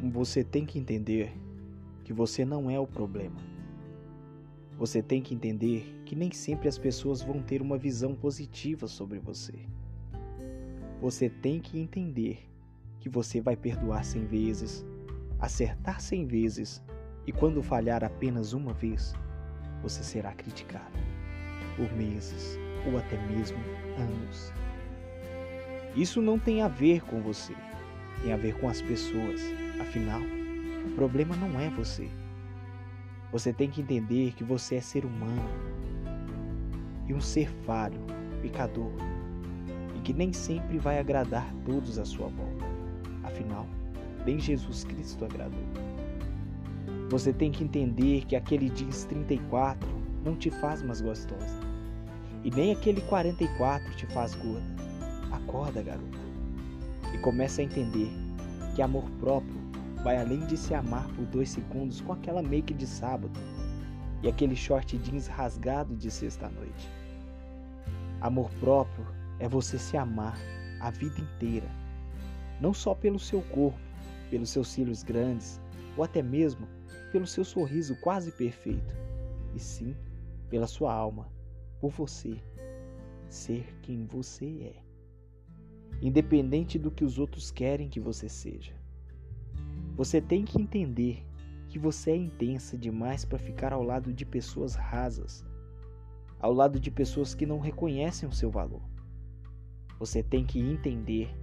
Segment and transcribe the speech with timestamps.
[0.00, 1.32] Você tem que entender
[2.04, 3.40] que você não é o problema.
[4.78, 9.18] Você tem que entender que nem sempre as pessoas vão ter uma visão positiva sobre
[9.18, 9.54] você.
[11.00, 12.48] Você tem que entender
[13.00, 14.86] que você vai perdoar cem vezes,
[15.38, 16.80] acertar cem vezes
[17.26, 19.14] e quando falhar apenas uma vez,
[19.82, 20.96] você será criticado
[21.76, 23.58] por meses ou até mesmo
[23.96, 24.52] anos.
[25.96, 27.54] Isso não tem a ver com você,
[28.22, 29.40] tem a ver com as pessoas.
[29.80, 30.20] Afinal,
[30.86, 32.08] o problema não é você.
[33.32, 35.48] Você tem que entender que você é ser humano
[37.06, 38.00] e um ser falho,
[38.42, 38.92] pecador,
[39.96, 42.64] e que nem sempre vai agradar todos à sua volta.
[43.22, 43.66] Afinal,
[44.24, 45.64] nem Jesus Cristo agradou.
[47.10, 49.88] Você tem que entender que aquele jeans 34
[50.24, 51.60] não te faz mais gostosa.
[52.44, 54.76] E nem aquele 44 te faz gorda.
[55.32, 56.18] Acorda, garota.
[57.14, 58.10] E começa a entender
[58.74, 59.67] que amor próprio
[60.02, 63.38] vai além de se amar por dois segundos com aquela make de sábado
[64.22, 66.88] e aquele short jeans rasgado de sexta-noite.
[68.20, 69.06] Amor próprio
[69.38, 70.38] é você se amar
[70.80, 71.68] a vida inteira,
[72.60, 73.78] não só pelo seu corpo,
[74.30, 75.60] pelos seus cílios grandes
[75.96, 76.66] ou até mesmo
[77.10, 78.94] pelo seu sorriso quase perfeito,
[79.54, 79.96] e sim
[80.48, 81.30] pela sua alma,
[81.80, 82.40] por você
[83.28, 84.82] ser quem você é,
[86.00, 88.72] independente do que os outros querem que você seja.
[89.98, 91.26] Você tem que entender
[91.68, 95.44] que você é intensa demais para ficar ao lado de pessoas rasas,
[96.38, 98.80] ao lado de pessoas que não reconhecem o seu valor.
[99.98, 101.36] Você tem que entender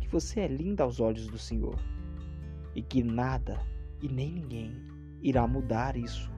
[0.00, 1.78] que você é linda aos olhos do Senhor
[2.74, 3.60] e que nada
[4.00, 4.72] e nem ninguém
[5.20, 6.32] irá mudar isso.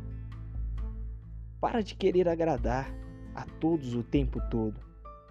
[1.61, 2.92] Para de querer agradar
[3.36, 4.81] a todos o tempo todo.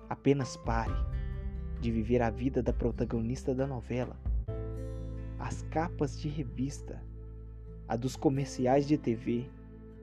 [0.10, 0.96] Apenas pare
[1.82, 4.18] de viver a vida da protagonista da novela.
[5.48, 7.02] As capas de revista,
[7.88, 9.50] a dos comerciais de TV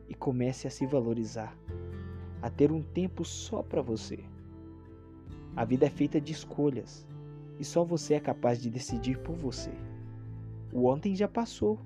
[0.09, 1.55] e comece a se valorizar,
[2.41, 4.21] a ter um tempo só para você.
[5.55, 7.07] A vida é feita de escolhas
[7.61, 9.71] e só você é capaz de decidir por você.
[10.73, 11.79] O ontem já passou,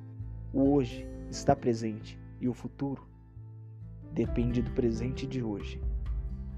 [0.52, 3.08] o hoje está presente e o futuro
[4.12, 5.82] depende do presente de hoje.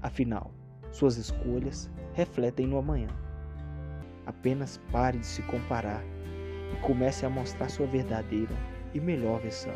[0.03, 0.51] Afinal,
[0.91, 3.09] suas escolhas refletem no amanhã.
[4.23, 6.03] Apenas pare de se comparar
[6.73, 8.55] e comece a mostrar sua verdadeira
[8.93, 9.75] e melhor versão.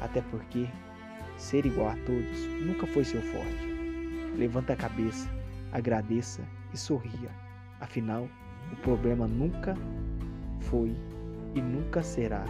[0.00, 0.66] Até porque
[1.36, 3.74] ser igual a todos nunca foi seu forte.
[4.36, 5.28] Levanta a cabeça,
[5.72, 6.42] agradeça
[6.72, 7.30] e sorria.
[7.80, 8.28] Afinal,
[8.72, 9.74] o problema nunca
[10.60, 10.94] foi
[11.54, 12.44] e nunca será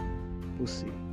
[0.57, 1.04] você.